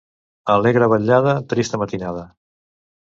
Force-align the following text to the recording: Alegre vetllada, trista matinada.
Alegre 0.53 0.87
vetllada, 0.93 1.35
trista 1.53 1.81
matinada. 1.83 2.25